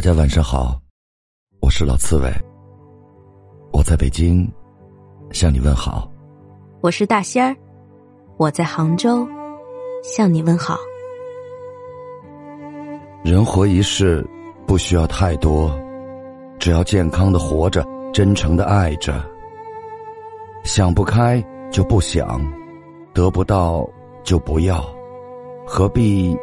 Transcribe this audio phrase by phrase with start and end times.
[0.00, 0.80] 大家晚上好，
[1.60, 2.32] 我是老刺猬，
[3.70, 4.50] 我在北京
[5.30, 6.10] 向你问好。
[6.80, 7.54] 我是大仙儿，
[8.38, 9.28] 我在杭州
[10.02, 10.78] 向你问好。
[13.22, 14.26] 人活一世，
[14.66, 15.70] 不需要太多，
[16.58, 19.22] 只要健康的活着，真诚的爱着。
[20.64, 22.40] 想不开就不想，
[23.12, 23.86] 得不到
[24.24, 24.82] 就不要，
[25.66, 26.34] 何必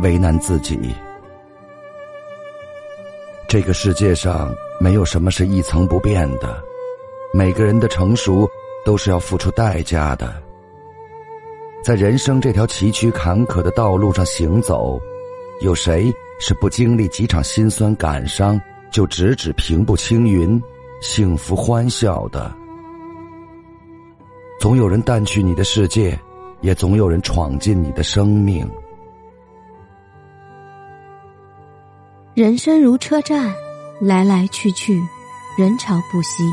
[0.00, 0.78] 为难自己？
[3.48, 6.62] 这个世界上没有什么是一成不变的，
[7.32, 8.46] 每个人的成熟
[8.84, 10.34] 都是要付出代价的。
[11.82, 15.00] 在人生这条崎岖坎坷的道路上行走，
[15.62, 18.60] 有谁是不经历几场辛酸感伤
[18.92, 20.62] 就直指平步青云、
[21.00, 22.54] 幸福欢笑的？
[24.60, 26.18] 总有人淡去你的世界，
[26.60, 28.68] 也总有人闯进你的生命。
[32.38, 33.52] 人生如车站，
[34.00, 35.02] 来来去去，
[35.58, 36.44] 人潮不息。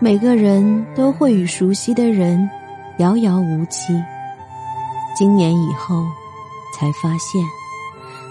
[0.00, 2.50] 每个人都会与熟悉的人
[2.98, 4.02] 遥遥无期。
[5.16, 6.02] 今年以后，
[6.74, 7.40] 才发现，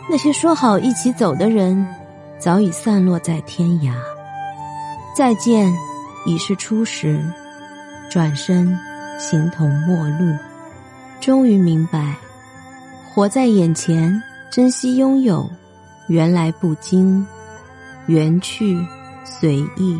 [0.09, 1.88] 那些说好一起走的人，
[2.38, 3.94] 早已散落在天涯。
[5.16, 5.73] 再见，
[6.25, 7.17] 已是初识；
[8.11, 8.77] 转身，
[9.17, 10.38] 形同陌路。
[11.21, 12.16] 终于明白，
[13.14, 14.21] 活在眼前，
[14.52, 15.49] 珍惜拥有。
[16.08, 17.25] 缘来不惊，
[18.06, 18.78] 缘去
[19.23, 20.00] 随意。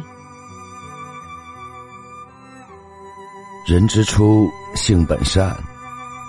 [3.68, 5.56] 人之初，性本善。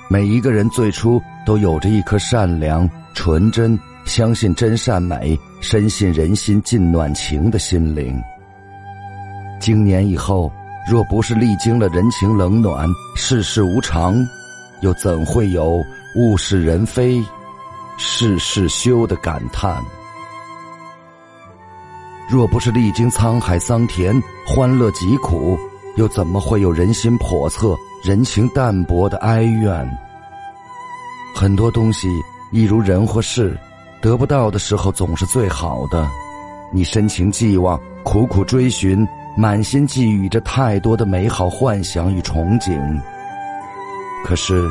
[0.09, 8.19] 每一个人最初都有着一颗善良、纯真、相信真善美、深信人心尽暖情的心灵。
[9.61, 10.51] 经年以后，
[10.91, 14.17] 若不是历经了人情冷暖、世事无常，
[14.81, 17.23] 又怎会有物是人非？
[17.99, 19.83] 世事休的感叹，
[22.29, 25.59] 若不是历经沧海桑田、欢乐疾苦，
[25.97, 27.75] 又怎么会有人心叵测、
[28.05, 29.89] 人情淡薄的哀怨？
[31.35, 32.09] 很多东西，
[32.53, 33.59] 一如人或事，
[34.03, 36.07] 得不到的时候总是最好的。
[36.71, 39.07] 你深情寄望、苦苦追寻，
[39.39, 42.79] 满心寄予着太多的美好幻想与憧憬。
[44.23, 44.69] 可是，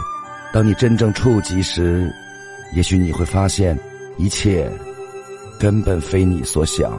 [0.53, 2.13] 当你真正触及时，
[2.73, 3.77] 也许你会发现，
[4.17, 4.69] 一切
[5.59, 6.91] 根本非你所想。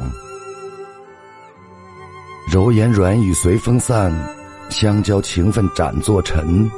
[2.51, 4.13] 柔言软语随风散，
[4.71, 6.71] 相交情分斩作尘。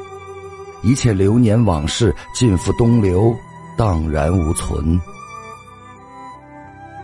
[0.82, 3.34] 一切流年往事尽付东流，
[3.76, 5.00] 荡然无存。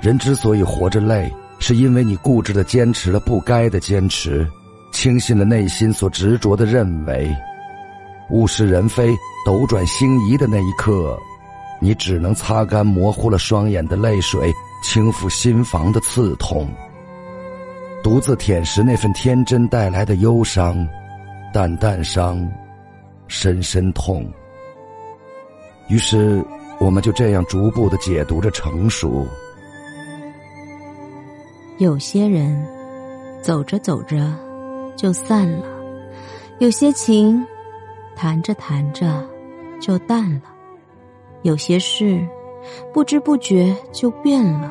[0.01, 4.47] 人之所以活着累，是因为你固执的坚持了不该的坚持，
[4.93, 7.35] 轻信了内心所执着的认为。
[8.31, 9.15] 物是人非，
[9.45, 11.19] 斗转星移的那一刻。
[11.85, 14.51] 你只能擦干模糊了双眼的泪水，
[14.83, 16.67] 轻抚心房的刺痛，
[18.03, 20.89] 独自舔舐那份天真带来的忧伤，
[21.53, 22.51] 淡淡伤，
[23.29, 24.27] 深深痛。
[25.89, 26.43] 于是，
[26.81, 29.27] 我们就这样逐步的解读着成熟。
[31.77, 32.67] 有些人，
[33.43, 34.35] 走着走着
[34.97, 35.63] 就散了；
[36.61, 37.47] 有些情，
[38.17, 39.23] 谈着谈着
[39.79, 40.54] 就淡了。
[41.45, 42.27] 有些事，
[42.91, 44.71] 不知不觉就变了；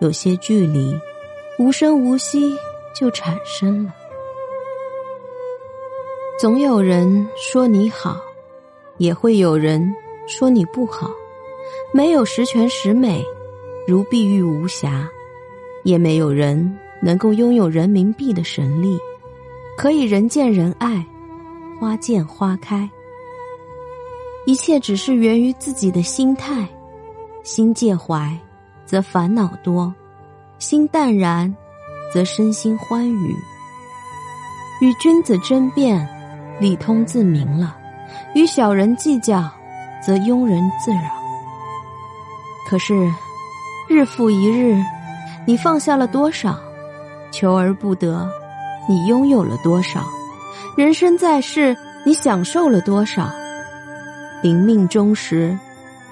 [0.00, 0.94] 有些距离，
[1.58, 2.54] 无声无息
[2.94, 3.94] 就产生了。
[6.38, 8.20] 总有人说你好，
[8.98, 9.94] 也会有人
[10.26, 11.10] 说你不好。
[11.94, 13.24] 没有十全十美，
[13.86, 15.08] 如碧玉无瑕，
[15.82, 18.98] 也没有人能够拥有人民币的神力，
[19.78, 21.02] 可以人见人爱，
[21.80, 22.86] 花见花开。
[24.46, 26.66] 一切只是源于自己的心态，
[27.44, 28.34] 心介怀，
[28.86, 29.92] 则烦恼多；
[30.58, 31.54] 心淡然，
[32.12, 33.36] 则身心欢愉。
[34.80, 36.08] 与君子争辩，
[36.58, 37.76] 理通自明了；
[38.34, 39.48] 与小人计较，
[40.02, 41.02] 则庸人自扰。
[42.66, 43.12] 可是，
[43.88, 44.82] 日复一日，
[45.46, 46.58] 你放下了多少？
[47.30, 48.26] 求而不得，
[48.88, 50.00] 你拥有了多少？
[50.76, 51.76] 人生在世，
[52.06, 53.30] 你享受了多少？
[54.42, 55.56] 临命终时，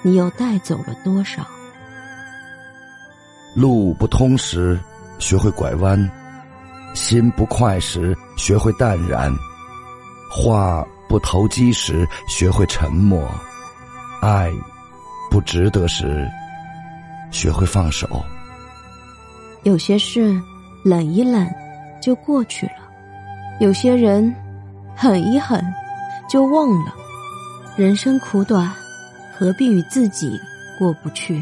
[0.02, 1.46] 你又带走了多少？
[3.54, 4.78] 路不通时，
[5.18, 5.98] 学会拐弯；
[6.94, 9.32] 心不快时，学会淡然；
[10.30, 13.26] 话不投机时，学会沉默；
[14.20, 14.52] 爱
[15.30, 16.28] 不值得时，
[17.30, 18.06] 学会放手。
[19.62, 20.38] 有些事，
[20.84, 21.50] 忍一忍
[22.00, 22.82] 就过去了；
[23.58, 24.32] 有些人，
[24.94, 25.64] 狠一狠
[26.28, 26.94] 就忘了。
[27.78, 28.74] 人生苦短，
[29.32, 30.36] 何必与自己
[30.76, 31.40] 过不去？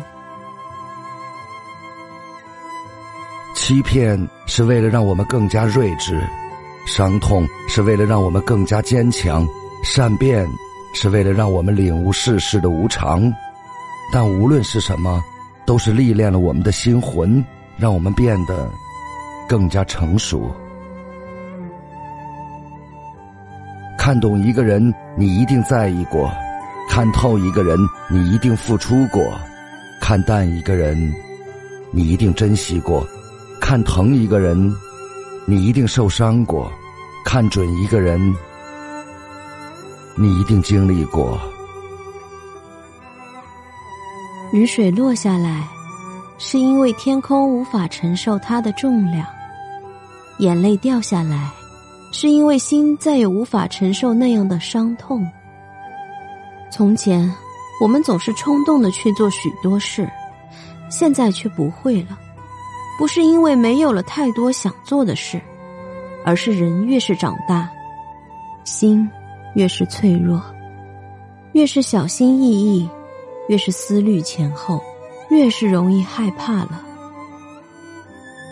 [3.55, 6.23] 欺骗是为了让我们更加睿智，
[6.85, 9.49] 伤痛是为了让我们更加坚强，
[9.83, 10.47] 善变
[10.93, 13.33] 是为了让我们领悟世事的无常。
[14.13, 15.25] 但无论是什么，
[15.65, 17.43] 都是历练了我们的心魂，
[17.79, 18.71] 让我们变得
[19.49, 20.55] 更加成熟。
[24.07, 26.31] 看懂一个人，你一定在意过；
[26.89, 27.77] 看透一个人，
[28.09, 29.21] 你一定付出过；
[30.01, 31.13] 看淡一个人，
[31.91, 33.05] 你一定珍惜过；
[33.61, 34.73] 看疼一个人，
[35.45, 36.71] 你一定受伤过；
[37.25, 38.33] 看准一个人，
[40.15, 41.37] 你一定经历过。
[44.53, 45.67] 雨水落下来，
[46.39, 49.25] 是因为天空无法承受它的重量；
[50.39, 51.51] 眼泪掉下来。
[52.19, 55.23] 是因为心再也无法承受那样的伤痛。
[56.71, 57.31] 从前，
[57.79, 60.09] 我们总是冲动的去做许多事，
[60.89, 62.19] 现在却不会了。
[62.99, 65.39] 不是因为没有了太多想做的事，
[66.25, 67.69] 而是人越是长大，
[68.65, 69.07] 心
[69.55, 70.43] 越是脆弱，
[71.53, 72.89] 越是小心翼翼，
[73.51, 74.83] 越是思虑前后，
[75.29, 76.83] 越是容易害怕了。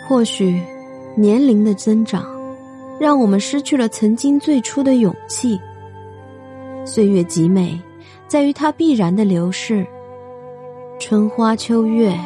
[0.06, 0.62] 或许，
[1.16, 2.33] 年龄的增长。
[2.98, 5.60] 让我们失去了曾经最初的勇气。
[6.84, 7.80] 岁月极美，
[8.28, 9.86] 在于它必然的流逝。
[10.98, 12.16] 春花秋月，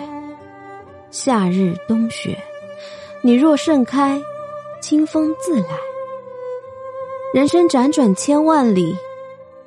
[1.11, 2.37] 夏日冬雪，
[3.23, 4.21] 你若盛开，
[4.81, 5.79] 清风自来。
[7.33, 8.95] 人生辗转千万里，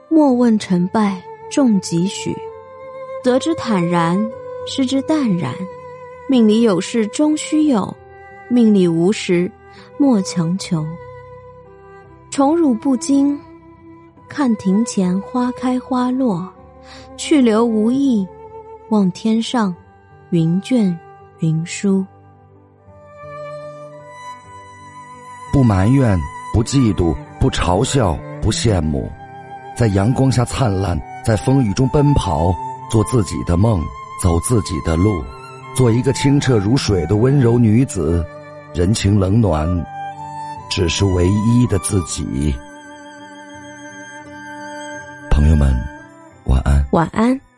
[0.08, 2.36] 莫问成败重几许。
[3.24, 4.32] 得之坦然，
[4.68, 5.54] 失之淡然。
[6.28, 7.96] 命里有事终须有，
[8.50, 9.52] 命里无时。
[10.02, 10.84] 莫强求。
[12.32, 13.40] 宠辱不惊，
[14.28, 16.52] 看庭前花开花落，
[17.16, 18.28] 去留无意，
[18.90, 19.76] 望天上
[20.32, 20.98] 云卷
[21.42, 22.04] 云舒。
[25.54, 26.18] 不埋怨，
[26.52, 29.08] 不嫉妒，不嘲笑，不羡慕，
[29.78, 32.52] 在阳光下灿烂，在风雨中奔跑，
[32.90, 33.80] 做自己的梦，
[34.20, 35.24] 走自己的路，
[35.76, 38.26] 做一个清澈如水的温柔女子。
[38.74, 39.68] 人情冷暖，
[40.70, 42.56] 只是唯一的自己。
[45.30, 45.76] 朋友们，
[46.46, 46.86] 晚安。
[46.92, 47.51] 晚安。